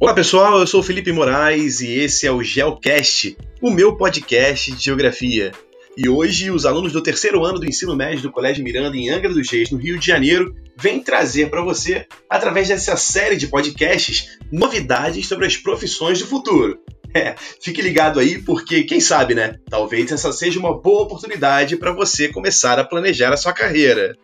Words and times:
Olá 0.00 0.14
pessoal, 0.14 0.58
eu 0.58 0.66
sou 0.66 0.82
Felipe 0.82 1.12
Moraes 1.12 1.82
e 1.82 1.98
esse 1.98 2.26
é 2.26 2.32
o 2.32 2.42
GeoCast, 2.42 3.36
o 3.60 3.70
meu 3.70 3.98
podcast 3.98 4.72
de 4.72 4.82
geografia. 4.82 5.52
E 5.94 6.08
hoje 6.08 6.50
os 6.50 6.64
alunos 6.64 6.90
do 6.90 7.02
terceiro 7.02 7.44
ano 7.44 7.58
do 7.58 7.66
ensino 7.66 7.94
médio 7.94 8.22
do 8.22 8.32
Colégio 8.32 8.64
Miranda 8.64 8.96
em 8.96 9.10
Angra 9.10 9.28
dos 9.28 9.50
Reis, 9.50 9.70
no 9.70 9.76
Rio 9.76 9.98
de 9.98 10.06
Janeiro, 10.06 10.56
vêm 10.74 11.00
trazer 11.00 11.50
para 11.50 11.62
você, 11.62 12.06
através 12.30 12.68
dessa 12.68 12.96
série 12.96 13.36
de 13.36 13.48
podcasts, 13.48 14.38
novidades 14.50 15.28
sobre 15.28 15.44
as 15.44 15.58
profissões 15.58 16.18
do 16.18 16.26
futuro. 16.26 16.78
É, 17.12 17.34
fique 17.60 17.82
ligado 17.82 18.20
aí 18.20 18.40
porque, 18.40 18.84
quem 18.84 19.00
sabe, 19.00 19.34
né? 19.34 19.56
Talvez 19.68 20.12
essa 20.12 20.32
seja 20.32 20.60
uma 20.60 20.80
boa 20.80 21.02
oportunidade 21.02 21.76
para 21.76 21.92
você 21.92 22.28
começar 22.28 22.78
a 22.78 22.84
planejar 22.84 23.32
a 23.32 23.36
sua 23.36 23.52
carreira. 23.52 24.16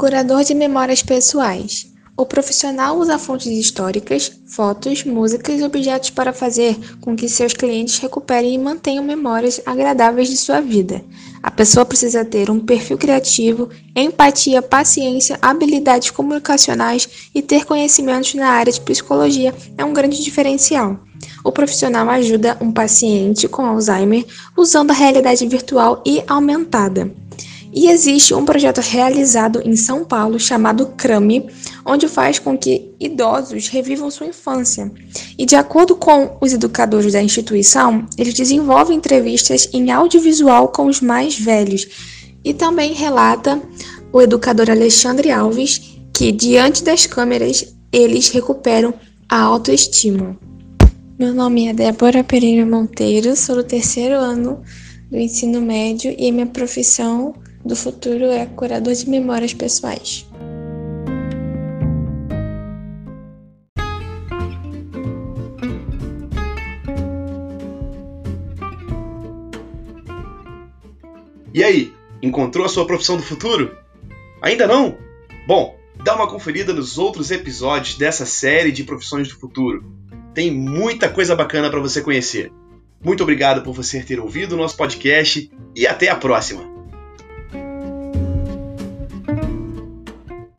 Curador 0.00 0.42
de 0.44 0.54
memórias 0.54 1.02
pessoais. 1.02 1.86
O 2.16 2.24
profissional 2.24 2.98
usa 2.98 3.18
fontes 3.18 3.48
históricas, 3.48 4.32
fotos, 4.46 5.04
músicas 5.04 5.60
e 5.60 5.62
objetos 5.62 6.08
para 6.08 6.32
fazer 6.32 6.74
com 7.02 7.14
que 7.14 7.28
seus 7.28 7.52
clientes 7.52 7.98
recuperem 7.98 8.54
e 8.54 8.58
mantenham 8.58 9.04
memórias 9.04 9.60
agradáveis 9.66 10.30
de 10.30 10.38
sua 10.38 10.62
vida. 10.62 11.04
A 11.42 11.50
pessoa 11.50 11.84
precisa 11.84 12.24
ter 12.24 12.48
um 12.50 12.60
perfil 12.60 12.96
criativo, 12.96 13.68
empatia, 13.94 14.62
paciência, 14.62 15.38
habilidades 15.42 16.10
comunicacionais 16.10 17.06
e 17.34 17.42
ter 17.42 17.66
conhecimentos 17.66 18.32
na 18.32 18.48
área 18.48 18.72
de 18.72 18.80
psicologia 18.80 19.54
é 19.76 19.84
um 19.84 19.92
grande 19.92 20.24
diferencial. 20.24 20.98
O 21.44 21.52
profissional 21.52 22.08
ajuda 22.08 22.56
um 22.58 22.72
paciente 22.72 23.46
com 23.46 23.66
Alzheimer 23.66 24.24
usando 24.56 24.92
a 24.92 24.94
realidade 24.94 25.46
virtual 25.46 26.02
e 26.06 26.24
aumentada. 26.26 27.12
E 27.72 27.88
existe 27.88 28.34
um 28.34 28.44
projeto 28.44 28.80
realizado 28.80 29.62
em 29.64 29.76
São 29.76 30.04
Paulo 30.04 30.40
chamado 30.40 30.86
CRAME, 30.96 31.48
onde 31.86 32.08
faz 32.08 32.38
com 32.38 32.58
que 32.58 32.92
idosos 32.98 33.68
revivam 33.68 34.10
sua 34.10 34.26
infância. 34.26 34.90
E 35.38 35.46
de 35.46 35.54
acordo 35.54 35.94
com 35.94 36.36
os 36.40 36.52
educadores 36.52 37.12
da 37.12 37.22
instituição, 37.22 38.06
eles 38.18 38.34
desenvolvem 38.34 38.96
entrevistas 38.96 39.68
em 39.72 39.90
audiovisual 39.90 40.68
com 40.68 40.86
os 40.86 41.00
mais 41.00 41.38
velhos. 41.38 41.86
E 42.44 42.52
também 42.52 42.92
relata 42.92 43.60
o 44.12 44.20
educador 44.20 44.68
Alexandre 44.68 45.30
Alves 45.30 45.98
que 46.12 46.32
diante 46.32 46.82
das 46.82 47.06
câmeras 47.06 47.74
eles 47.92 48.28
recuperam 48.28 48.92
a 49.28 49.40
autoestima. 49.40 50.36
Meu 51.18 51.32
nome 51.32 51.68
é 51.68 51.72
Débora 51.72 52.24
Pereira 52.24 52.66
Monteiro, 52.66 53.36
sou 53.36 53.56
do 53.56 53.64
terceiro 53.64 54.16
ano 54.16 54.60
do 55.10 55.18
ensino 55.18 55.60
médio 55.60 56.14
e 56.18 56.32
minha 56.32 56.46
profissão 56.46 57.34
do 57.64 57.76
futuro 57.76 58.26
é 58.26 58.46
curador 58.46 58.94
de 58.94 59.08
memórias 59.08 59.54
pessoais. 59.54 60.26
E 71.52 71.64
aí, 71.64 71.92
encontrou 72.22 72.64
a 72.64 72.68
sua 72.68 72.86
profissão 72.86 73.16
do 73.16 73.22
futuro? 73.22 73.76
Ainda 74.40 74.66
não? 74.66 74.96
Bom, 75.46 75.76
dá 76.02 76.14
uma 76.14 76.28
conferida 76.28 76.72
nos 76.72 76.96
outros 76.96 77.30
episódios 77.30 77.96
dessa 77.96 78.24
série 78.24 78.72
de 78.72 78.84
profissões 78.84 79.28
do 79.28 79.34
futuro. 79.34 79.84
Tem 80.32 80.50
muita 80.50 81.08
coisa 81.08 81.34
bacana 81.34 81.68
para 81.68 81.80
você 81.80 82.00
conhecer. 82.00 82.52
Muito 83.04 83.22
obrigado 83.22 83.62
por 83.62 83.74
você 83.74 84.02
ter 84.02 84.20
ouvido 84.20 84.52
o 84.52 84.56
nosso 84.56 84.76
podcast 84.76 85.50
e 85.74 85.86
até 85.86 86.08
a 86.08 86.16
próxima! 86.16 86.79